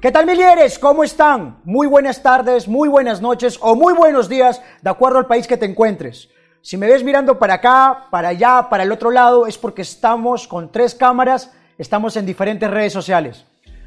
[0.00, 0.78] ¿Qué tal, milieres?
[0.78, 1.58] ¿Cómo están?
[1.64, 5.56] Muy buenas tardes, muy buenas noches o muy buenos días, de acuerdo al país que
[5.56, 6.28] te encuentres.
[6.62, 10.46] Si me ves mirando para acá, para allá, para el otro lado, es porque estamos
[10.46, 13.44] con tres cámaras, estamos en diferentes redes sociales.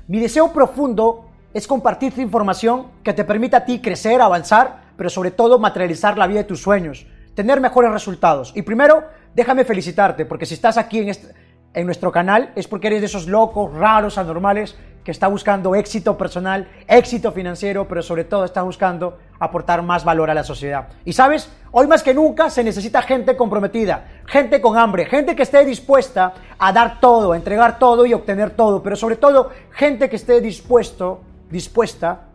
[0.10, 5.32] Mi deseo profundo es compartirte información que te permita a ti crecer, avanzar, pero sobre
[5.32, 8.52] todo materializar la vida de tus sueños, tener mejores resultados.
[8.54, 11.34] Y primero, déjame felicitarte, porque si estás aquí en, este,
[11.74, 16.18] en nuestro canal es porque eres de esos locos, raros, anormales que está buscando éxito
[16.18, 20.90] personal, éxito financiero, pero sobre todo está buscando aportar más valor a la sociedad.
[21.06, 25.42] Y sabes, hoy más que nunca se necesita gente comprometida, gente con hambre, gente que
[25.42, 30.10] esté dispuesta a dar todo, a entregar todo y obtener todo, pero sobre todo gente
[30.10, 32.28] que esté dispuesto, dispuesta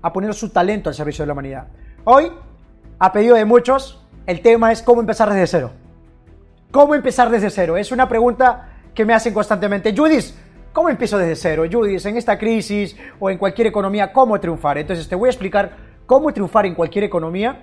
[0.00, 1.66] a poner su talento al servicio de la humanidad.
[2.04, 2.30] Hoy,
[3.00, 5.72] a pedido de muchos, el tema es cómo empezar desde cero.
[6.70, 7.76] ¿Cómo empezar desde cero?
[7.76, 9.94] Es una pregunta que me hacen constantemente.
[9.96, 10.34] Judith,
[10.76, 11.64] ¿Cómo empiezo desde cero?
[11.72, 14.76] Judith, en esta crisis o en cualquier economía, ¿cómo triunfar?
[14.76, 15.70] Entonces te voy a explicar
[16.04, 17.62] cómo triunfar en cualquier economía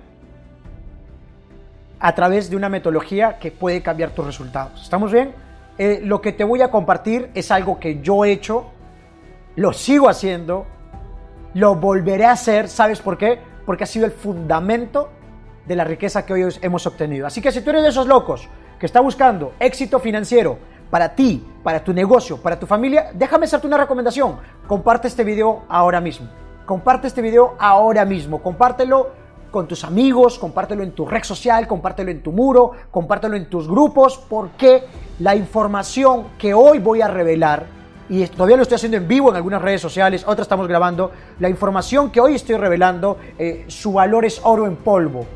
[2.00, 4.82] a través de una metodología que puede cambiar tus resultados.
[4.82, 5.32] ¿Estamos bien?
[5.78, 8.72] Eh, lo que te voy a compartir es algo que yo he hecho,
[9.54, 10.66] lo sigo haciendo,
[11.54, 13.38] lo volveré a hacer, ¿sabes por qué?
[13.64, 15.08] Porque ha sido el fundamento
[15.68, 17.28] de la riqueza que hoy hemos obtenido.
[17.28, 18.48] Así que si tú eres de esos locos
[18.80, 20.58] que está buscando éxito financiero,
[20.94, 24.36] para ti, para tu negocio, para tu familia, déjame hacerte una recomendación.
[24.68, 26.28] Comparte este video ahora mismo.
[26.64, 28.40] Comparte este video ahora mismo.
[28.40, 29.08] Compártelo
[29.50, 33.66] con tus amigos, compártelo en tu red social, compártelo en tu muro, compártelo en tus
[33.66, 34.84] grupos, porque
[35.18, 37.66] la información que hoy voy a revelar,
[38.08, 41.48] y todavía lo estoy haciendo en vivo en algunas redes sociales, otras estamos grabando, la
[41.48, 45.26] información que hoy estoy revelando, eh, su valor es oro en polvo.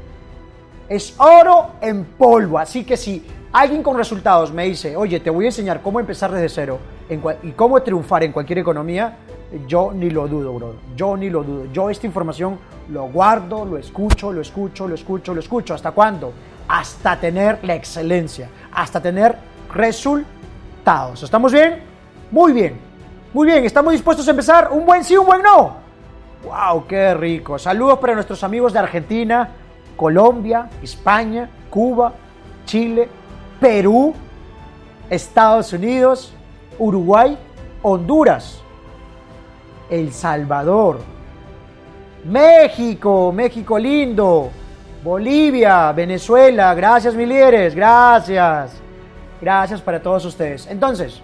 [0.88, 2.60] Es oro en polvo.
[2.60, 6.30] Así que si alguien con resultados me dice, oye, te voy a enseñar cómo empezar
[6.30, 6.78] desde cero
[7.42, 9.16] y cómo triunfar en cualquier economía,
[9.66, 10.74] yo ni lo dudo, bro.
[10.94, 11.66] Yo ni lo dudo.
[11.72, 12.58] Yo esta información
[12.90, 15.74] lo guardo, lo escucho, lo escucho, lo escucho, lo escucho.
[15.74, 16.32] ¿Hasta cuándo?
[16.68, 19.36] Hasta tener la excelencia, hasta tener
[19.72, 21.22] resultados.
[21.22, 21.80] ¿Estamos bien?
[22.30, 22.78] Muy bien.
[23.32, 24.70] Muy bien, ¿estamos dispuestos a empezar?
[24.72, 25.76] ¿Un buen sí, un buen no?
[26.44, 26.86] ¡Wow!
[26.86, 27.58] ¡Qué rico!
[27.58, 29.50] Saludos para nuestros amigos de Argentina,
[29.96, 32.12] Colombia, España, Cuba,
[32.64, 33.08] Chile,
[33.60, 34.14] Perú,
[35.10, 36.32] Estados Unidos,
[36.78, 37.36] Uruguay,
[37.82, 38.60] Honduras,
[39.90, 41.00] El Salvador,
[42.24, 44.50] México, México lindo,
[45.02, 48.72] Bolivia, Venezuela, gracias milieres, gracias,
[49.40, 50.66] gracias para todos ustedes.
[50.66, 51.20] Entonces,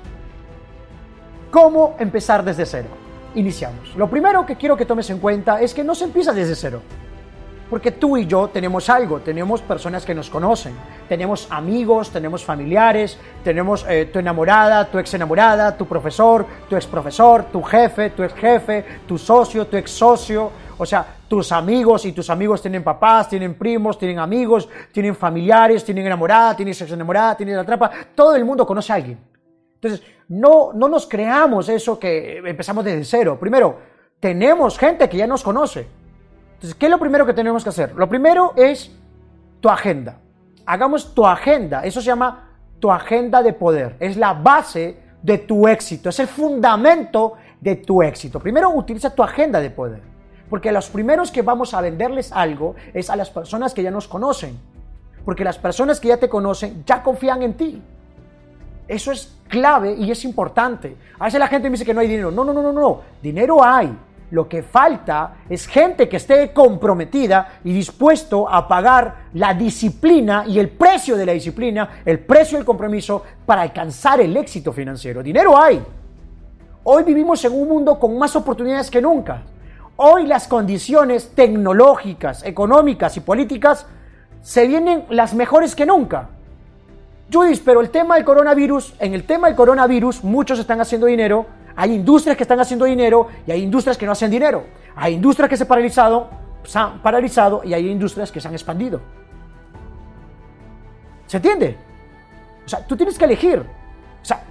[1.51, 2.89] ¿cómo empezar desde cero?
[3.35, 3.95] Iniciamos.
[3.97, 6.81] Lo primero que quiero que tomes en cuenta es que no se empieza desde cero.
[7.71, 10.75] Porque tú y yo tenemos algo, tenemos personas que nos conocen,
[11.09, 16.87] tenemos amigos, tenemos familiares, tenemos eh, tu enamorada, tu ex enamorada, tu profesor, tu ex
[16.87, 22.05] profesor, tu jefe, tu ex jefe, tu socio, tu ex socio, o sea, tus amigos
[22.05, 26.91] y tus amigos tienen papás, tienen primos, tienen amigos, tienen familiares, tienen enamorada, tienen ex
[26.93, 29.19] enamorada, tienen la trampa, todo el mundo conoce a alguien.
[29.77, 33.39] Entonces, no, no nos creamos eso que empezamos desde cero.
[33.41, 33.79] Primero,
[34.21, 36.04] tenemos gente que ya nos conoce.
[36.65, 37.95] Entonces, ¿qué es lo primero que tenemos que hacer?
[37.95, 38.91] Lo primero es
[39.61, 40.17] tu agenda.
[40.65, 41.85] Hagamos tu agenda.
[41.85, 43.97] Eso se llama tu agenda de poder.
[44.01, 46.09] Es la base de tu éxito.
[46.09, 48.41] Es el fundamento de tu éxito.
[48.41, 50.01] Primero utiliza tu agenda de poder.
[50.49, 54.09] Porque los primeros que vamos a venderles algo es a las personas que ya nos
[54.09, 54.59] conocen.
[55.23, 57.83] Porque las personas que ya te conocen ya confían en ti.
[58.89, 60.97] Eso es clave y es importante.
[61.19, 62.31] A veces la gente me dice que no hay dinero.
[62.31, 63.01] No, no, no, no, no.
[63.21, 63.95] Dinero hay.
[64.31, 70.59] Lo que falta es gente que esté comprometida y dispuesto a pagar la disciplina y
[70.59, 75.23] el precio de la disciplina, el precio del compromiso para alcanzar el éxito financiero.
[75.23, 75.83] Dinero hay.
[76.85, 79.43] Hoy vivimos en un mundo con más oportunidades que nunca.
[79.97, 83.87] Hoy las condiciones tecnológicas, económicas y políticas
[84.43, 86.29] se vienen las mejores que nunca.
[87.33, 91.47] Judith, pero el tema del coronavirus, en el tema del coronavirus muchos están haciendo dinero
[91.77, 94.65] hay industrias que están haciendo dinero y hay industrias que no hacen dinero.
[94.97, 96.29] Hay industrias que se, paralizado,
[96.63, 99.01] se han paralizado y hay industrias que se han expandido.
[101.27, 101.77] ¿Se entiende?
[102.65, 103.59] O sea, tú tienes que elegir.
[103.59, 104.43] O sea,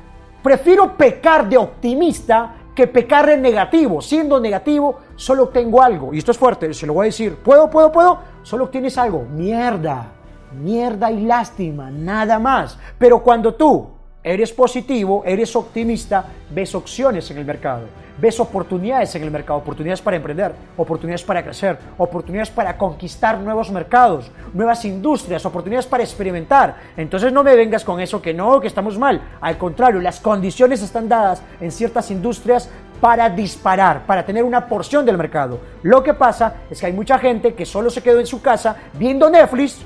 [0.42, 4.02] prefiero pecar de optimista que pecar de negativo.
[4.02, 6.14] Siendo negativo, solo obtengo algo.
[6.14, 7.38] Y esto es fuerte, se lo voy a decir.
[7.38, 8.20] ¿Puedo, puedo, puedo?
[8.42, 9.24] Solo obtienes algo.
[9.24, 10.12] Mierda.
[10.52, 11.90] Mierda y lástima.
[11.90, 12.78] Nada más.
[12.98, 13.93] Pero cuando tú
[14.24, 17.88] eres positivo, eres optimista, ves opciones en el mercado,
[18.18, 23.72] ves oportunidades en el mercado, oportunidades para emprender, oportunidades para crecer, oportunidades para conquistar nuevos
[23.72, 26.76] mercados, nuevas industrias, oportunidades para experimentar.
[26.96, 29.22] Entonces no me vengas con eso que no, que estamos mal.
[29.42, 32.70] Al contrario, las condiciones están dadas en ciertas industrias
[33.02, 35.60] para disparar, para tener una porción del mercado.
[35.82, 38.78] Lo que pasa es que hay mucha gente que solo se quedó en su casa
[38.94, 39.86] viendo Netflix.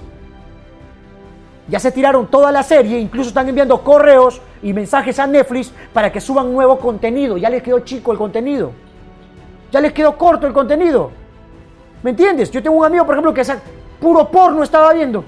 [1.69, 6.11] Ya se tiraron toda la serie, incluso están enviando correos y mensajes a Netflix para
[6.11, 7.37] que suban nuevo contenido.
[7.37, 8.71] Ya les quedó chico el contenido.
[9.71, 11.11] Ya les quedó corto el contenido.
[12.03, 12.49] ¿Me entiendes?
[12.51, 13.51] Yo tengo un amigo, por ejemplo, que es
[13.99, 15.25] puro porno estaba viendo.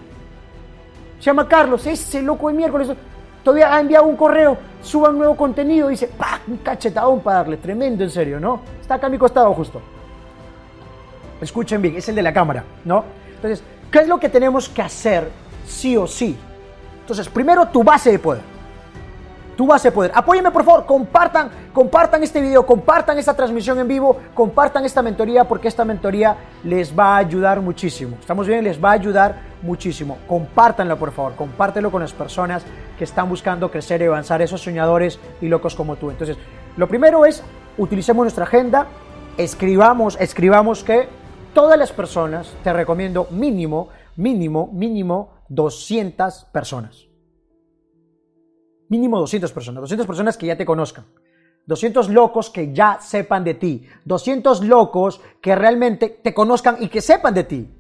[1.20, 2.90] Se llama Carlos, ese loco de miércoles.
[3.44, 6.40] Todavía ha enviado un correo, suba un nuevo contenido, dice, ¡pah!
[6.48, 8.62] Un cachetadón para darle, tremendo en serio, ¿no?
[8.80, 9.82] Está acá a mi costado justo.
[11.42, 13.04] Escuchen bien, es el de la cámara, ¿no?
[13.36, 15.30] Entonces, ¿qué es lo que tenemos que hacer
[15.66, 16.38] sí o sí?
[17.02, 18.42] Entonces, primero tu base de poder.
[19.58, 20.12] Tu base de poder.
[20.14, 25.44] Apóyenme por favor, compartan, compartan este video, compartan esta transmisión en vivo, compartan esta mentoría
[25.44, 28.16] porque esta mentoría les va a ayudar muchísimo.
[28.20, 28.64] ¿Estamos bien?
[28.64, 30.18] Les va a ayudar muchísimo.
[30.28, 31.36] Compártanlo, por favor.
[31.36, 32.64] Compártelo con las personas
[32.98, 36.10] que están buscando crecer y avanzar, esos soñadores y locos como tú.
[36.10, 36.38] Entonces,
[36.78, 37.44] lo primero es,
[37.78, 38.88] utilicemos nuestra agenda,
[39.38, 41.10] escribamos, escribamos que
[41.54, 43.90] todas las personas, te recomiendo mínimo,
[44.20, 47.08] mínimo, mínimo 200 personas.
[48.90, 51.06] Mínimo 200 personas, 200 personas que ya te conozcan.
[51.66, 53.86] 200 locos que ya sepan de ti.
[54.06, 57.76] 200 locos que realmente te conozcan y que sepan de ti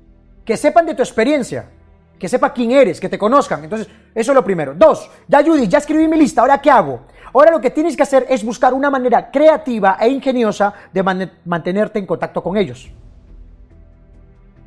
[0.50, 1.70] que sepan de tu experiencia,
[2.18, 3.64] que sepa quién eres, que te conozcan.
[3.64, 4.74] Entonces, eso es lo primero.
[4.74, 7.02] Dos, ya Judy, ya escribí mi lista, ¿ahora qué hago?
[7.32, 11.04] Ahora lo que tienes que hacer es buscar una manera creativa e ingeniosa de
[11.46, 12.90] mantenerte en contacto con ellos.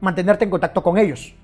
[0.01, 1.35] Mantenerte en contacto con ellos.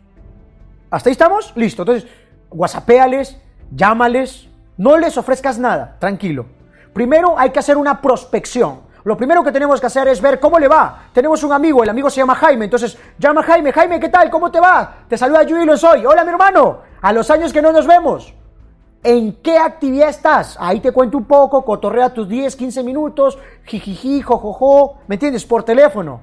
[0.91, 1.53] ¿Hasta ahí estamos?
[1.55, 1.83] Listo.
[1.83, 2.09] Entonces,
[2.51, 3.39] whatsappéales,
[3.71, 6.47] llámales, no les ofrezcas nada, tranquilo.
[6.93, 8.81] Primero hay que hacer una prospección.
[9.05, 11.09] Lo primero que tenemos que hacer es ver cómo le va.
[11.13, 14.31] Tenemos un amigo, el amigo se llama Jaime, entonces llama a Jaime, Jaime, ¿qué tal?
[14.31, 15.05] ¿Cómo te va?
[15.09, 16.05] Te saluda Judy lo soy.
[16.05, 18.35] Hola mi hermano, a los años que no nos vemos.
[19.03, 20.57] ¿En qué actividad estás?
[20.59, 25.45] Ahí te cuento un poco, cotorrea tus 10, 15 minutos, jijiji, jojojo, ¿me entiendes?
[25.45, 26.21] Por teléfono.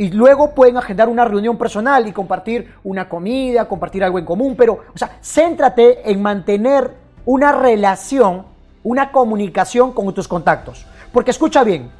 [0.00, 4.54] Y luego pueden agendar una reunión personal y compartir una comida, compartir algo en común,
[4.56, 6.90] pero, o sea, céntrate en mantener
[7.26, 8.46] una relación,
[8.82, 10.86] una comunicación con tus contactos.
[11.12, 11.90] Porque escucha bien,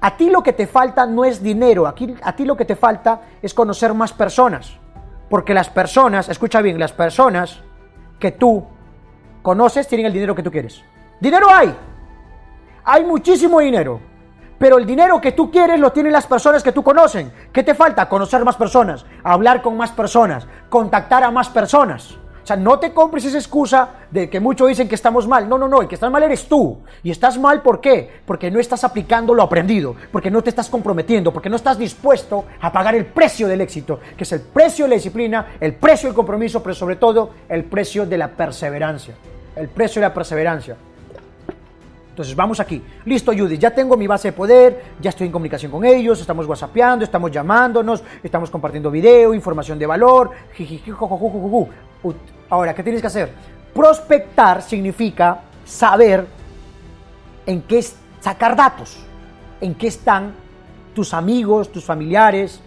[0.00, 2.76] a ti lo que te falta no es dinero, aquí, a ti lo que te
[2.76, 4.76] falta es conocer más personas.
[5.28, 7.58] Porque las personas, escucha bien, las personas
[8.20, 8.62] que tú
[9.42, 10.84] conoces tienen el dinero que tú quieres.
[11.20, 11.74] Dinero hay.
[12.84, 14.09] Hay muchísimo dinero.
[14.60, 17.32] Pero el dinero que tú quieres lo tienen las personas que tú conocen.
[17.50, 18.06] ¿Qué te falta?
[18.10, 22.18] Conocer más personas, hablar con más personas, contactar a más personas.
[22.42, 25.48] O sea, no te compres esa excusa de que muchos dicen que estamos mal.
[25.48, 26.76] No, no, no, el que estás mal eres tú.
[27.02, 28.20] Y estás mal ¿por qué?
[28.26, 32.44] Porque no estás aplicando lo aprendido, porque no te estás comprometiendo, porque no estás dispuesto
[32.60, 36.10] a pagar el precio del éxito, que es el precio de la disciplina, el precio
[36.10, 39.14] del compromiso, pero sobre todo el precio de la perseverancia.
[39.56, 40.76] El precio de la perseverancia.
[42.10, 42.82] Entonces vamos aquí.
[43.04, 46.46] Listo, Judy, ya tengo mi base de poder, ya estoy en comunicación con ellos, estamos
[46.46, 50.30] whatsappeando, estamos llamándonos, estamos compartiendo video, información de valor.
[52.50, 53.32] Ahora, ¿qué tienes que hacer?
[53.72, 56.26] Prospectar significa saber
[57.46, 57.82] en qué
[58.20, 58.98] sacar datos,
[59.60, 60.34] en qué están
[60.94, 62.60] tus amigos, tus familiares,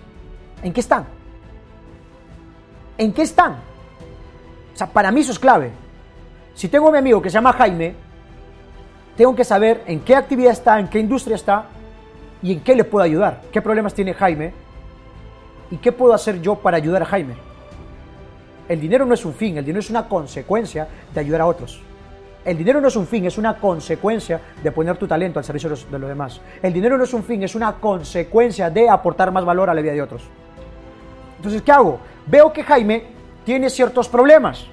[0.64, 1.06] en qué están.
[2.98, 3.54] ¿En qué están?
[4.74, 5.72] O sea, para mí eso es clave.
[6.56, 7.96] Si tengo a mi amigo que se llama Jaime,
[9.18, 11.66] tengo que saber en qué actividad está, en qué industria está
[12.42, 13.42] y en qué le puedo ayudar.
[13.52, 14.54] ¿Qué problemas tiene Jaime?
[15.70, 17.36] ¿Y qué puedo hacer yo para ayudar a Jaime?
[18.68, 21.82] El dinero no es un fin, el dinero es una consecuencia de ayudar a otros.
[22.46, 25.70] El dinero no es un fin, es una consecuencia de poner tu talento al servicio
[25.70, 26.42] de los, de los, demás.
[26.62, 29.82] El dinero no es un fin, es una consecuencia de aportar más valor a la
[29.82, 30.24] vida de otros.
[31.38, 32.00] Entonces, ¿qué hago?
[32.26, 33.06] Veo que Jaime
[33.46, 34.66] tiene ciertos problemas.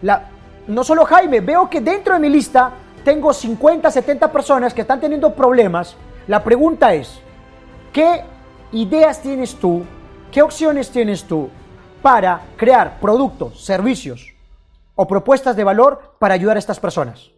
[0.00, 0.28] La,
[0.68, 2.72] no solo Jaime, veo que dentro de mi lista
[3.04, 7.20] tengo 50, 70 personas que están teniendo problemas, la pregunta es,
[7.92, 8.24] ¿qué
[8.72, 9.84] ideas tienes tú?
[10.30, 11.50] ¿Qué opciones tienes tú
[12.00, 14.32] para crear productos, servicios
[14.94, 17.30] o propuestas de valor para ayudar a estas personas?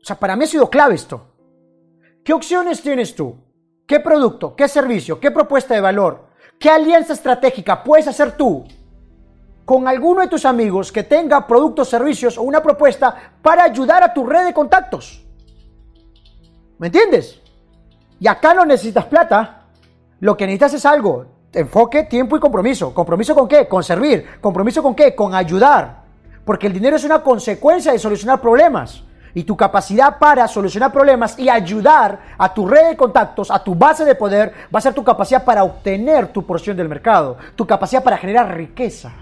[0.00, 1.28] O sea, para mí ha sido clave esto.
[2.24, 3.36] ¿Qué opciones tienes tú?
[3.86, 4.54] ¿Qué producto?
[4.56, 5.20] ¿Qué servicio?
[5.20, 6.26] ¿Qué propuesta de valor?
[6.58, 8.64] ¿Qué alianza estratégica puedes hacer tú
[9.72, 14.12] con alguno de tus amigos que tenga productos, servicios o una propuesta para ayudar a
[14.12, 15.24] tu red de contactos.
[16.76, 17.40] ¿Me entiendes?
[18.20, 19.62] Y acá no necesitas plata.
[20.20, 21.24] Lo que necesitas es algo.
[21.54, 22.92] Enfoque, tiempo y compromiso.
[22.92, 23.66] ¿Compromiso con qué?
[23.66, 24.38] Con servir.
[24.42, 25.14] ¿Compromiso con qué?
[25.14, 26.02] Con ayudar.
[26.44, 29.02] Porque el dinero es una consecuencia de solucionar problemas.
[29.32, 33.74] Y tu capacidad para solucionar problemas y ayudar a tu red de contactos, a tu
[33.74, 37.66] base de poder, va a ser tu capacidad para obtener tu porción del mercado, tu
[37.66, 39.14] capacidad para generar riqueza.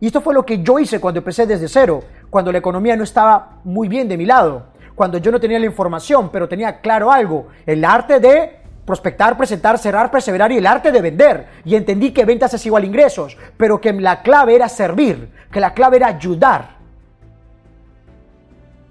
[0.00, 3.04] Y esto fue lo que yo hice cuando empecé desde cero, cuando la economía no
[3.04, 7.10] estaba muy bien de mi lado, cuando yo no tenía la información, pero tenía claro
[7.10, 11.46] algo, el arte de prospectar, presentar, cerrar, perseverar y el arte de vender.
[11.64, 15.60] Y entendí que ventas es igual a ingresos, pero que la clave era servir, que
[15.60, 16.78] la clave era ayudar.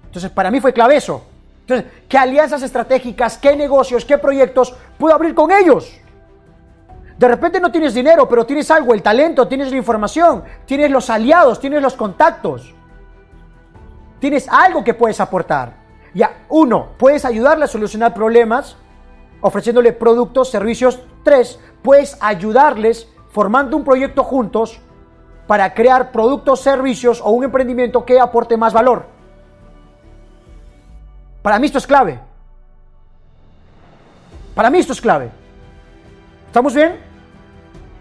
[0.06, 1.26] Entonces, para mí fue clave eso.
[1.62, 6.00] Entonces, ¿qué alianzas estratégicas, qué negocios, qué proyectos puedo abrir con ellos?
[7.18, 11.10] De repente no tienes dinero, pero tienes algo, el talento, tienes la información, tienes los
[11.10, 12.74] aliados, tienes los contactos.
[14.20, 15.74] Tienes algo que puedes aportar.
[16.14, 18.76] Ya, uno, puedes ayudarle a solucionar problemas
[19.40, 21.00] ofreciéndole productos, servicios.
[21.24, 24.80] Tres, puedes ayudarles formando un proyecto juntos
[25.48, 29.06] para crear productos, servicios o un emprendimiento que aporte más valor.
[31.42, 32.20] Para mí esto es clave.
[34.54, 35.30] Para mí esto es clave.
[36.46, 37.07] ¿Estamos bien?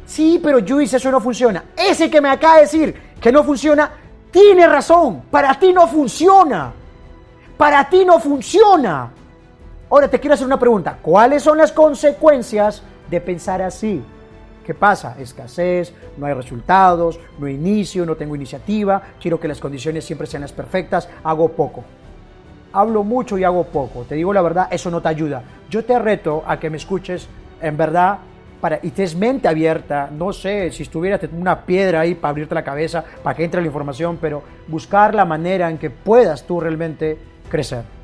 [0.08, 1.66] Sí, pero Juice, eso no funciona.
[1.76, 3.92] Ese que me acaba de decir que no funciona,
[4.32, 5.24] tiene razón.
[5.30, 6.72] Para ti no funciona.
[7.58, 9.12] Para ti no funciona.
[9.90, 10.98] Ahora te quiero hacer una pregunta.
[11.02, 14.02] ¿Cuáles son las consecuencias de pensar así?
[14.66, 15.18] ¿Qué pasa?
[15.20, 20.42] Escasez, no hay resultados, no inicio, no tengo iniciativa, quiero que las condiciones siempre sean
[20.42, 21.84] las perfectas, hago poco.
[22.72, 24.04] Hablo mucho y hago poco.
[24.04, 25.44] Te digo la verdad, eso no te ayuda.
[25.70, 27.28] Yo te reto a que me escuches
[27.62, 28.20] en verdad
[28.60, 30.10] para, y te mente abierta.
[30.12, 33.68] No sé si estuviera una piedra ahí para abrirte la cabeza, para que entre la
[33.68, 37.18] información, pero buscar la manera en que puedas tú realmente
[37.50, 37.98] crecer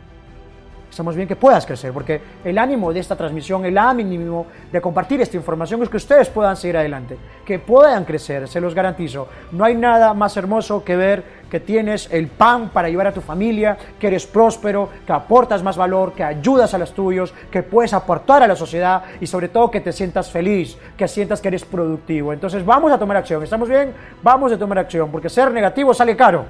[0.93, 5.21] estamos bien que puedas crecer, porque el ánimo de esta transmisión, el ánimo de compartir
[5.21, 9.27] esta información es que ustedes puedan seguir adelante, que puedan crecer, se los garantizo.
[9.51, 13.21] No hay nada más hermoso que ver que tienes el pan para llevar a tu
[13.21, 17.93] familia, que eres próspero, que aportas más valor, que ayudas a los tuyos, que puedes
[17.93, 21.63] aportar a la sociedad y sobre todo que te sientas feliz, que sientas que eres
[21.63, 22.33] productivo.
[22.33, 23.93] Entonces vamos a tomar acción, ¿estamos bien?
[24.23, 26.45] Vamos a tomar acción, porque ser negativo sale caro.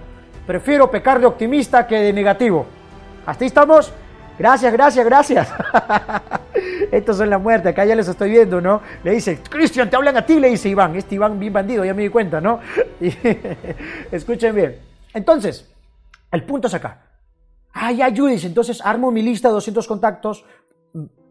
[0.47, 2.65] Prefiero pecar de optimista que de negativo.
[3.25, 3.91] ¿Hasta ahí estamos?
[4.39, 5.53] Gracias, gracias, gracias.
[6.93, 8.81] Estos son la muerte, acá ya les estoy viendo, ¿no?
[9.03, 10.95] Le dice, Cristian, te hablan a ti, le dice Iván.
[10.95, 12.61] Este Iván bien bandido, ya me di cuenta, ¿no?
[14.13, 14.92] escuchen bien.
[15.13, 15.71] Entonces,
[16.31, 17.01] el punto es acá.
[17.73, 20.45] Ah, ya, entonces armo mi lista de 200 contactos,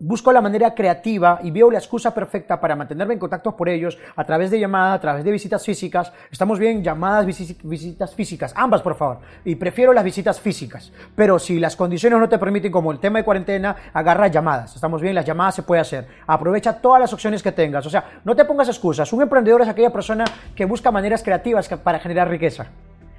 [0.00, 3.96] busco la manera creativa y veo la excusa perfecta para mantenerme en contacto por ellos
[4.16, 6.12] a través de llamadas, a través de visitas físicas.
[6.30, 7.24] Estamos bien, llamadas,
[7.62, 9.20] visitas físicas, ambas por favor.
[9.44, 10.92] Y prefiero las visitas físicas.
[11.14, 14.74] Pero si las condiciones no te permiten, como el tema de cuarentena, agarra llamadas.
[14.74, 16.08] Estamos bien, las llamadas se puede hacer.
[16.26, 17.86] Aprovecha todas las opciones que tengas.
[17.86, 19.12] O sea, no te pongas excusas.
[19.12, 20.24] Un emprendedor es aquella persona
[20.56, 22.66] que busca maneras creativas para generar riqueza.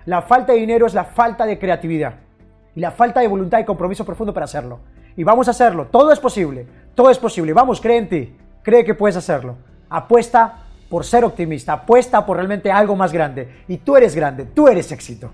[0.06, 2.16] La falta de dinero es la falta de creatividad.
[2.76, 4.80] Y la falta de voluntad y compromiso profundo para hacerlo
[5.16, 5.88] y vamos a hacerlo.
[5.88, 7.54] Todo es posible, todo es posible.
[7.54, 9.56] Vamos, cree en ti, cree que puedes hacerlo.
[9.90, 13.64] Apuesta por ser optimista, apuesta por realmente algo más grande.
[13.68, 15.32] Y tú eres grande, tú eres éxito.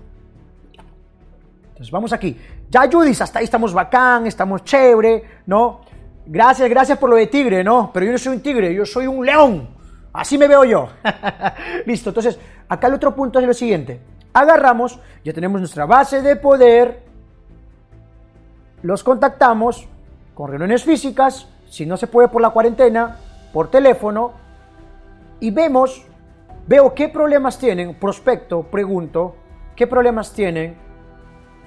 [1.68, 2.38] Entonces vamos aquí.
[2.68, 5.80] Ya Judith, hasta ahí estamos bacán, estamos chévere, ¿no?
[6.26, 7.90] Gracias, gracias por lo de tigre, ¿no?
[7.92, 9.68] Pero yo no soy un tigre, yo soy un león.
[10.12, 10.88] Así me veo yo.
[11.86, 14.00] Listo, entonces acá el otro punto es lo siguiente.
[14.32, 17.02] Agarramos, ya tenemos nuestra base de poder,
[18.82, 19.88] los contactamos
[20.34, 23.16] con reuniones físicas, si no se puede por la cuarentena,
[23.52, 24.32] por teléfono,
[25.40, 26.06] y vemos,
[26.66, 29.36] veo qué problemas tienen, prospecto, pregunto,
[29.74, 30.76] qué problemas tienen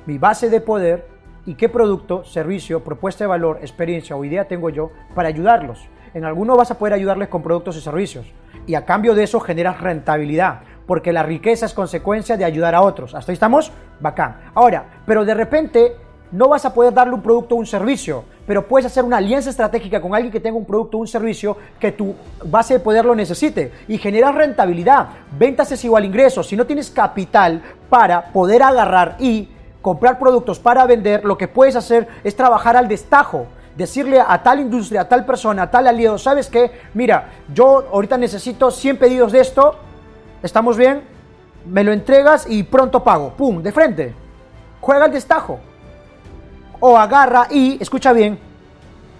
[0.05, 1.07] mi base de poder
[1.45, 5.89] y qué producto, servicio, propuesta de valor, experiencia o idea tengo yo para ayudarlos.
[6.13, 8.25] En alguno vas a poder ayudarles con productos y servicios
[8.65, 12.81] y a cambio de eso generas rentabilidad, porque la riqueza es consecuencia de ayudar a
[12.81, 13.15] otros.
[13.15, 13.71] ¿Hasta ahí estamos?
[13.99, 14.37] Bacán.
[14.53, 15.95] Ahora, pero de repente
[16.33, 19.51] no vas a poder darle un producto o un servicio, pero puedes hacer una alianza
[19.51, 23.05] estratégica con alguien que tenga un producto o un servicio que tu base de poder
[23.05, 25.09] lo necesite y generar rentabilidad.
[25.37, 26.47] Ventas es igual ingresos.
[26.47, 29.47] Si no tienes capital para poder agarrar y
[29.81, 33.45] comprar productos para vender, lo que puedes hacer es trabajar al destajo.
[33.77, 36.71] Decirle a tal industria, a tal persona, a tal aliado, ¿sabes qué?
[36.95, 39.75] Mira, yo ahorita necesito 100 pedidos de esto,
[40.43, 41.01] ¿estamos bien?
[41.65, 43.31] Me lo entregas y pronto pago.
[43.31, 43.63] ¡Pum!
[43.63, 44.13] De frente.
[44.81, 45.59] Juega al destajo
[46.85, 48.37] o agarra y, escucha bien,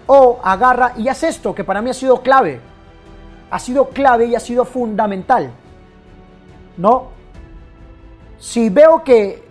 [0.06, 2.60] o agarra y haz esto, que para mí ha sido clave.
[3.50, 5.50] Ha sido clave y ha sido fundamental.
[6.76, 7.08] ¿No?
[8.38, 9.42] Si veo que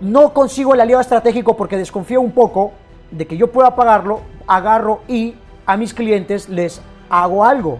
[0.00, 2.72] no consigo el aliado estratégico porque desconfío un poco
[3.10, 5.34] de que yo pueda pagarlo, agarro y
[5.66, 7.78] a mis clientes les hago algo.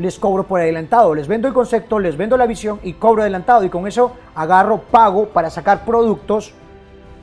[0.00, 3.64] Les cobro por adelantado, les vendo el concepto, les vendo la visión y cobro adelantado
[3.64, 6.54] y con eso agarro, pago para sacar productos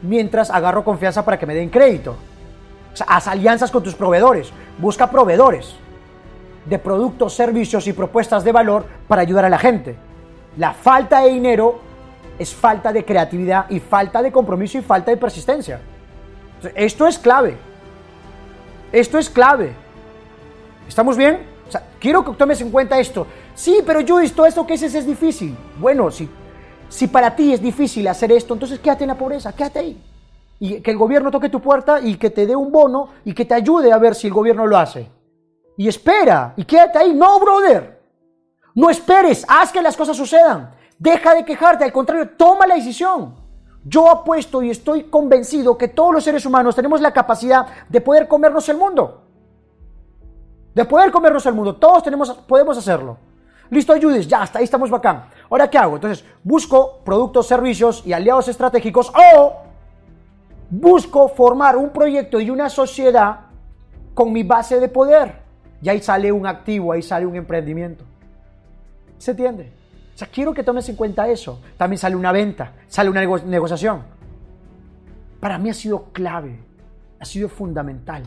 [0.04, 2.16] mientras agarro confianza para que me den crédito.
[2.94, 5.76] O sea, haz alianzas con tus proveedores, busca proveedores
[6.66, 9.96] de productos, servicios y propuestas de valor para ayudar a la gente.
[10.56, 11.80] La falta de dinero
[12.38, 15.80] es falta de creatividad y falta de compromiso y falta de persistencia.
[16.76, 17.58] Esto es clave.
[18.92, 19.74] Esto es clave.
[20.88, 21.57] ¿Estamos bien?
[21.68, 23.28] O sea, quiero que tomes en cuenta esto.
[23.54, 25.56] Sí, pero Judith, todo esto que haces es difícil.
[25.80, 26.30] Bueno, si,
[26.90, 30.04] si para ti es difícil hacer esto, entonces quédate en la pobreza, quédate ahí.
[30.60, 33.46] Y que el gobierno toque tu puerta y que te dé un bono y que
[33.46, 35.10] te ayude a ver si el gobierno lo hace.
[35.78, 37.14] Y espera, y quédate ahí.
[37.14, 38.02] No, brother.
[38.74, 40.72] No esperes, haz que las cosas sucedan.
[40.98, 43.36] Deja de quejarte, al contrario, toma la decisión.
[43.84, 48.28] Yo apuesto y estoy convencido que todos los seres humanos tenemos la capacidad de poder
[48.28, 49.27] comernos el mundo.
[50.78, 51.76] De poder comernos el mundo.
[51.76, 53.18] Todos tenemos, podemos hacerlo.
[53.72, 55.24] Listo, ayudes, ya, hasta ahí estamos bacán.
[55.50, 55.96] Ahora, ¿qué hago?
[55.96, 59.56] Entonces, busco productos, servicios y aliados estratégicos o
[60.70, 63.40] busco formar un proyecto y una sociedad
[64.14, 65.42] con mi base de poder.
[65.82, 68.06] Y ahí sale un activo, ahí sale un emprendimiento.
[69.18, 69.74] ¿Se entiende?
[70.14, 71.60] O sea, quiero que tomes en cuenta eso.
[71.76, 74.04] También sale una venta, sale una negociación.
[75.40, 76.60] Para mí ha sido clave,
[77.20, 78.22] ha sido fundamental.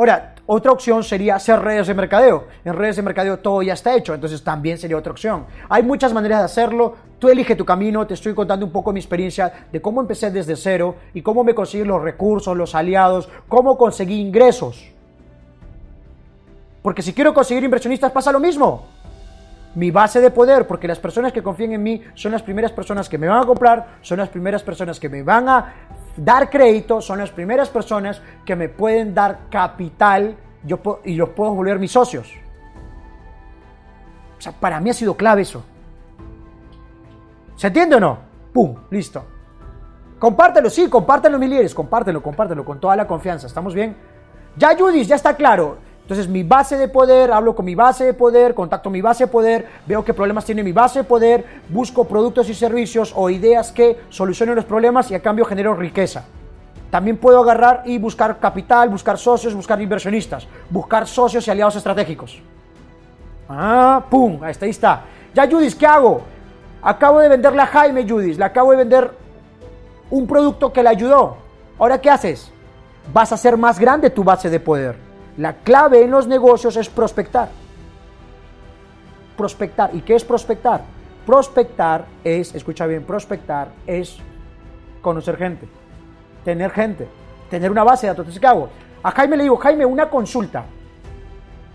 [0.00, 2.46] Ahora, otra opción sería hacer redes de mercadeo.
[2.64, 5.44] En redes de mercadeo todo ya está hecho, entonces también sería otra opción.
[5.68, 6.94] Hay muchas maneras de hacerlo.
[7.18, 8.06] Tú elige tu camino.
[8.06, 11.54] Te estoy contando un poco mi experiencia de cómo empecé desde cero y cómo me
[11.54, 14.90] conseguí los recursos, los aliados, cómo conseguí ingresos.
[16.80, 18.86] Porque si quiero conseguir inversionistas pasa lo mismo
[19.74, 23.08] mi base de poder, porque las personas que confían en mí son las primeras personas
[23.08, 25.74] que me van a comprar, son las primeras personas que me van a
[26.16, 31.54] dar crédito, son las primeras personas que me pueden dar capital yo y los puedo
[31.54, 32.32] volver mis socios.
[34.38, 35.62] O sea, para mí ha sido clave eso.
[37.56, 38.18] ¿Se entiende o no?
[38.52, 38.74] ¡Pum!
[38.90, 39.24] Listo.
[40.18, 43.46] Compártelo, sí, compártelo, mi líderes, compártelo, compártelo con toda la confianza.
[43.46, 43.96] ¿Estamos bien?
[44.56, 45.78] Ya, Judith, ya está claro.
[46.10, 49.28] Entonces mi base de poder, hablo con mi base de poder, contacto mi base de
[49.28, 53.70] poder, veo qué problemas tiene mi base de poder, busco productos y servicios o ideas
[53.70, 56.24] que solucionen los problemas y a cambio genero riqueza.
[56.90, 62.42] También puedo agarrar y buscar capital, buscar socios, buscar inversionistas, buscar socios y aliados estratégicos.
[63.48, 65.04] Ah, pum, ahí está, ahí está.
[65.32, 66.22] Ya, Judith, ¿qué hago?
[66.82, 69.12] Acabo de venderle a Jaime, Judith, le acabo de vender
[70.10, 71.36] un producto que le ayudó.
[71.78, 72.50] Ahora, ¿qué haces?
[73.14, 75.09] Vas a hacer más grande tu base de poder.
[75.36, 77.48] La clave en los negocios es prospectar.
[79.36, 79.90] Prospectar.
[79.94, 80.82] ¿Y qué es prospectar?
[81.26, 84.18] Prospectar es, escucha bien, prospectar es
[85.00, 85.68] conocer gente,
[86.44, 87.08] tener gente,
[87.48, 88.38] tener una base de datos.
[88.38, 88.68] ¿qué hago?
[89.02, 90.64] A Jaime le digo, Jaime, una consulta.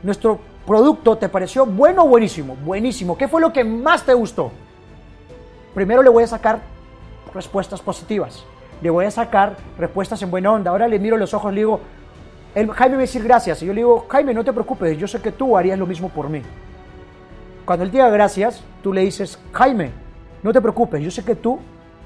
[0.03, 2.55] Nuestro producto te pareció bueno o buenísimo?
[2.55, 3.17] Buenísimo.
[3.17, 4.51] ¿Qué fue lo que más te gustó?
[5.73, 6.59] Primero le voy a sacar
[7.33, 8.43] respuestas positivas.
[8.81, 10.71] Le voy a sacar respuestas en buena onda.
[10.71, 11.79] Ahora le miro los ojos le digo,
[12.55, 13.61] Jaime me decir gracias.
[13.61, 16.09] Y yo le digo, Jaime, no te preocupes, yo sé que tú harías lo mismo
[16.09, 16.41] por mí.
[17.65, 19.91] Cuando él diga gracias, tú le dices, Jaime,
[20.41, 21.59] no te preocupes, yo sé que tú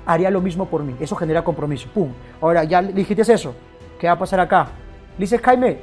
[0.05, 0.95] harías lo mismo por mí.
[0.99, 1.87] Eso genera compromiso.
[1.93, 2.11] Pum.
[2.41, 3.53] Ahora ya le dijiste eso.
[3.99, 4.69] ¿Qué va a pasar acá?
[5.17, 5.79] Le dices, Jaime,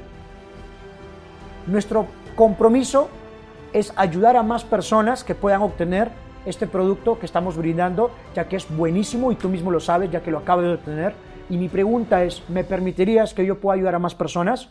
[1.67, 3.09] nuestro compromiso
[3.73, 6.11] es ayudar a más personas que puedan obtener
[6.45, 10.23] este producto que estamos brindando, ya que es buenísimo y tú mismo lo sabes, ya
[10.23, 11.15] que lo acabas de obtener
[11.49, 14.71] y mi pregunta es, ¿me permitirías que yo pueda ayudar a más personas?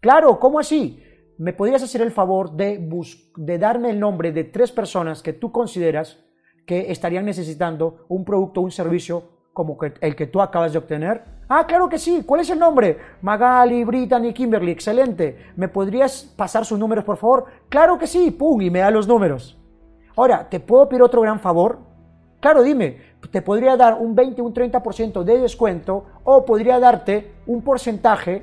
[0.00, 1.02] Claro, ¿cómo así?
[1.38, 2.88] ¿Me podrías hacer el favor de,
[3.36, 6.18] de darme el nombre de tres personas que tú consideras
[6.66, 11.22] que estarían necesitando un producto o un servicio como el que tú acabas de obtener?
[11.48, 12.24] Ah, claro que sí.
[12.26, 12.98] ¿Cuál es el nombre?
[13.22, 14.72] Magali, Brittany, Kimberly.
[14.72, 15.52] Excelente.
[15.56, 17.46] ¿Me podrías pasar sus números, por favor?
[17.68, 18.30] Claro que sí.
[18.32, 19.58] Pum, y me da los números.
[20.16, 21.78] Ahora, ¿te puedo pedir otro gran favor?
[22.40, 22.98] Claro, dime,
[23.30, 28.42] te podría dar un 20, un 30% de descuento o podría darte un porcentaje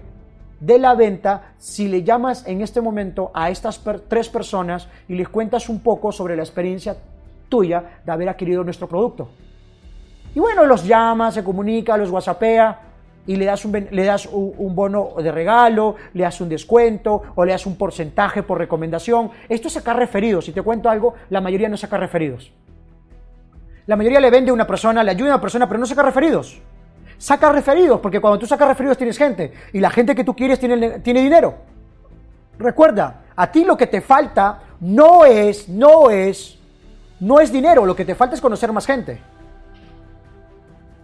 [0.59, 5.29] de la venta si le llamas en este momento a estas tres personas y les
[5.29, 6.95] cuentas un poco sobre la experiencia
[7.49, 9.29] tuya de haber adquirido nuestro producto.
[10.33, 12.79] Y bueno, los llamas, se comunica, los whatsappea
[13.27, 17.45] y le das, un, le das un, bono de regalo, le das un descuento o
[17.45, 19.31] le das un porcentaje por recomendación.
[19.49, 20.45] Esto es sacar referidos.
[20.45, 22.51] Si te cuento algo, la mayoría no saca referidos.
[23.87, 26.03] La mayoría le vende a una persona, le ayuda a una persona, pero no saca
[26.03, 26.59] referidos.
[27.17, 30.59] Saca referidos, porque cuando tú sacas referidos tienes gente, y la gente que tú quieres
[30.59, 31.55] tiene, tiene dinero.
[32.57, 36.59] Recuerda, a ti lo que te falta no es, no es,
[37.19, 39.21] no es dinero, lo que te falta es conocer más gente.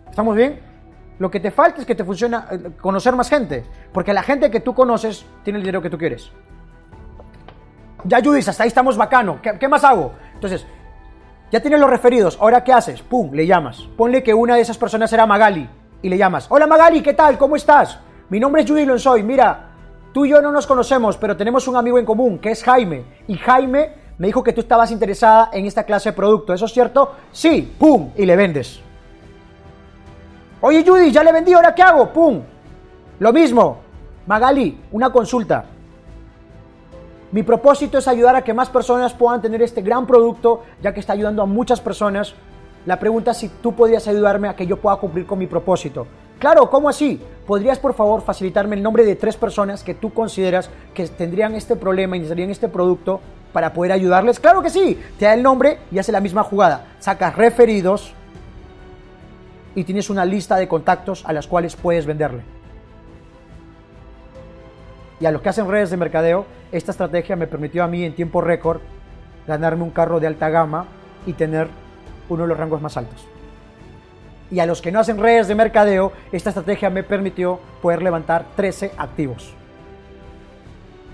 [0.09, 0.59] ¿Estamos bien?
[1.19, 3.63] Lo que te falta es que te funciona eh, conocer más gente,
[3.93, 6.31] porque la gente que tú conoces tiene el dinero que tú quieres.
[8.05, 9.39] Ya Judith, hasta ahí estamos bacano.
[9.41, 10.13] ¿Qué, ¿Qué, más hago?
[10.33, 10.65] Entonces,
[11.51, 13.01] ya tienes los referidos, ¿ahora qué haces?
[13.01, 13.81] Pum, le llamas.
[13.97, 15.69] Ponle que una de esas personas era Magali
[16.01, 16.47] y le llamas.
[16.49, 17.37] Hola Magali, ¿qué tal?
[17.37, 17.99] ¿Cómo estás?
[18.29, 19.21] Mi nombre es Judy Lonsoy.
[19.21, 19.67] Mira,
[20.13, 23.03] tú y yo no nos conocemos, pero tenemos un amigo en común, que es Jaime.
[23.27, 26.53] Y Jaime me dijo que tú estabas interesada en esta clase de producto.
[26.53, 27.15] ¿Eso es cierto?
[27.33, 28.79] Sí, pum, y le vendes.
[30.61, 32.13] Oye Judy, ya le vendí, ¿ahora qué hago?
[32.13, 32.41] Pum.
[33.19, 33.79] Lo mismo,
[34.25, 35.65] Magali, una consulta.
[37.31, 40.99] Mi propósito es ayudar a que más personas puedan tener este gran producto, ya que
[40.99, 42.33] está ayudando a muchas personas.
[42.85, 46.07] La pregunta es si tú podrías ayudarme a que yo pueda cumplir con mi propósito.
[46.39, 47.21] Claro, ¿cómo así?
[47.47, 51.77] ¿Podrías por favor facilitarme el nombre de tres personas que tú consideras que tendrían este
[51.77, 53.21] problema y necesitarían este producto
[53.53, 54.39] para poder ayudarles?
[54.39, 54.99] Claro que sí.
[55.17, 56.87] Te da el nombre y hace la misma jugada.
[56.99, 58.13] Sacas referidos
[59.73, 62.41] y tienes una lista de contactos a las cuales puedes venderle.
[65.21, 68.15] Y a los que hacen redes de mercadeo, esta estrategia me permitió a mí en
[68.15, 68.81] tiempo récord
[69.47, 70.85] ganarme un carro de alta gama
[71.25, 71.67] y tener
[72.29, 73.25] uno de los rangos más altos.
[74.49, 78.45] Y a los que no hacen redes de mercadeo, esta estrategia me permitió poder levantar
[78.55, 79.53] 13 activos.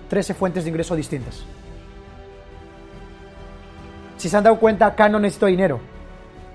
[0.09, 1.43] 13 fuentes de ingreso distintas.
[4.17, 5.79] Si se han dado cuenta, acá no necesito dinero.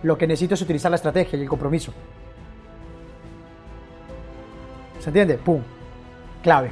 [0.02, 1.92] Lo que necesito es utilizar la estrategia y el compromiso.
[4.98, 5.34] ¿Se entiende?
[5.34, 5.62] ¡Pum!
[6.42, 6.70] Clave.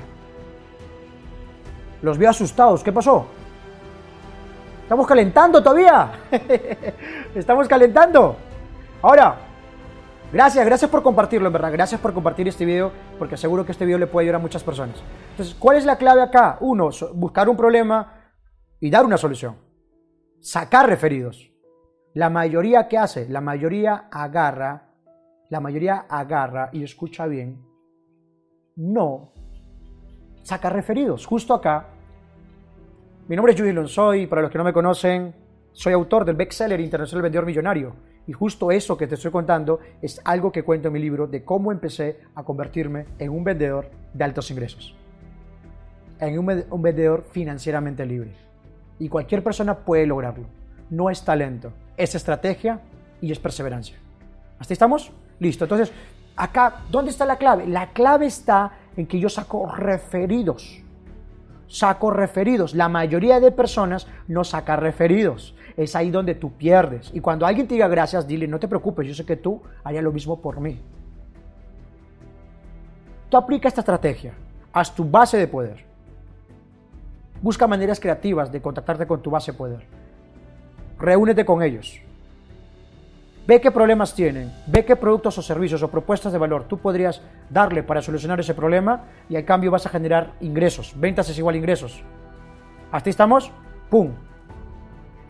[2.03, 2.83] Los veo asustados.
[2.83, 3.27] ¿Qué pasó?
[4.83, 6.11] Estamos calentando todavía.
[7.35, 8.37] Estamos calentando.
[9.03, 9.37] Ahora,
[10.33, 11.73] gracias, gracias por compartirlo, en verdad.
[11.73, 14.65] Gracias por compartir este video, porque seguro que este video le puede ayudar a muchas
[14.65, 14.97] personas.
[15.31, 16.59] Entonces, ¿cuál es la clave acá?
[16.61, 18.33] Uno, buscar un problema
[18.81, 19.57] y dar una solución.
[20.41, 21.51] Sacar referidos.
[22.15, 24.89] La mayoría que hace, la mayoría agarra,
[25.51, 27.65] la mayoría agarra y escucha bien,
[28.75, 29.33] no
[30.43, 31.27] saca referidos.
[31.27, 31.87] Justo acá.
[33.29, 35.35] Mi nombre es Judy Lonsoy, para los que no me conocen,
[35.73, 37.95] soy autor del bestseller Internacional Vendedor Millonario.
[38.27, 41.45] Y justo eso que te estoy contando es algo que cuento en mi libro de
[41.45, 44.95] cómo empecé a convertirme en un vendedor de altos ingresos.
[46.19, 48.33] En un, vendedor financieramente libre.
[48.99, 50.47] Y cualquier persona puede lograrlo.
[50.91, 52.81] No es talento, es estrategia
[53.21, 53.97] y es perseverancia.
[54.59, 55.11] ¿Hasta estamos?
[55.39, 55.65] Listo.
[55.65, 55.91] Entonces,
[56.37, 57.67] acá, ¿dónde está la clave?
[57.67, 60.83] La clave está en que yo saco referidos.
[61.67, 62.75] Saco referidos.
[62.75, 65.55] La mayoría de personas no saca referidos.
[65.77, 67.11] Es ahí donde tú pierdes.
[67.15, 70.03] Y cuando alguien te diga gracias, dile, no te preocupes, yo sé que tú harías
[70.03, 70.81] lo mismo por mí.
[73.29, 74.35] Tú aplica esta estrategia.
[74.73, 75.85] Haz tu base de poder.
[77.41, 79.87] Busca maneras creativas de contactarte con tu base de poder.
[80.99, 82.03] Reúnete con ellos.
[83.51, 87.21] Ve qué problemas tienen, ve qué productos o servicios o propuestas de valor tú podrías
[87.51, 90.93] darle para solucionar ese problema y al cambio vas a generar ingresos.
[90.95, 92.01] Ventas es igual a ingresos.
[92.93, 93.51] ¿Hasta estamos?
[93.89, 94.13] ¡Pum!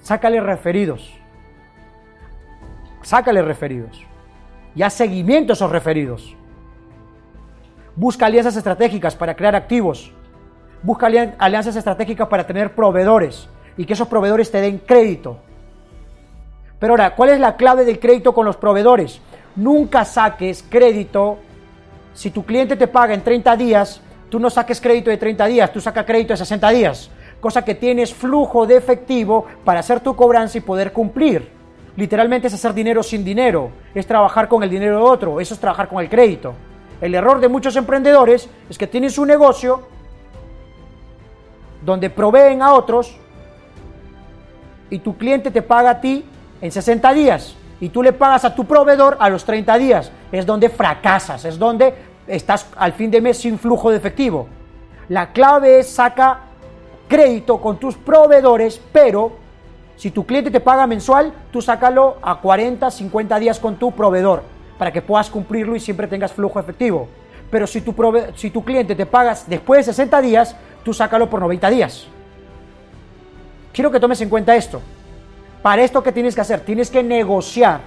[0.03, 1.19] Sácale referidos.
[3.01, 4.05] Sácale referidos.
[4.75, 6.37] Y haz seguimiento a esos referidos.
[7.97, 10.13] Busca alianzas estratégicas para crear activos.
[10.83, 15.39] Busca alianzas estratégicas para tener proveedores y que esos proveedores te den crédito
[16.81, 19.21] pero ahora, ¿cuál es la clave del crédito con los proveedores?
[19.55, 21.39] Nunca saques crédito.
[22.15, 25.73] Si tu cliente te paga en 30 días, tú no saques crédito de 30 días,
[25.73, 27.11] tú sacas crédito de 60 días.
[27.39, 31.51] Cosa que tienes flujo de efectivo para hacer tu cobranza y poder cumplir.
[31.97, 35.61] Literalmente es hacer dinero sin dinero, es trabajar con el dinero de otro, eso es
[35.61, 36.55] trabajar con el crédito.
[37.01, 39.83] El error de muchos emprendedores es que tienen su negocio
[41.85, 43.19] donde proveen a otros
[44.89, 46.25] y tu cliente te paga a ti
[46.61, 50.13] en 60 días y tú le pagas a tu proveedor a los 30 días.
[50.31, 51.95] Es donde fracasas, es donde
[52.27, 54.49] estás al fin de mes sin flujo de efectivo.
[55.09, 56.41] La clave es saca
[57.09, 59.33] crédito con tus proveedores, pero
[59.97, 64.43] si tu cliente te paga mensual, tú sácalo a 40, 50 días con tu proveedor
[64.79, 67.09] para que puedas cumplirlo y siempre tengas flujo efectivo.
[67.51, 67.95] Pero si tu,
[68.37, 72.07] si tu cliente te pagas después de 60 días, tú sácalo por 90 días.
[73.73, 74.81] Quiero que tomes en cuenta esto.
[75.63, 76.61] Para esto, ¿qué tienes que hacer?
[76.61, 77.81] Tienes que negociar.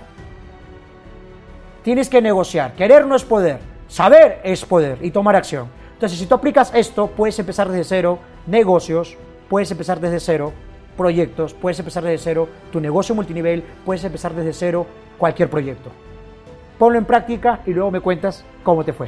[1.83, 2.73] Tienes que negociar.
[2.73, 3.59] Querer no es poder.
[3.87, 5.67] Saber es poder y tomar acción.
[5.93, 9.17] Entonces, si tú aplicas esto, puedes empezar desde cero negocios,
[9.49, 10.53] puedes empezar desde cero
[10.97, 14.85] proyectos, puedes empezar desde cero tu negocio multinivel, puedes empezar desde cero
[15.17, 15.91] cualquier proyecto.
[16.77, 19.07] Ponlo en práctica y luego me cuentas cómo te fue.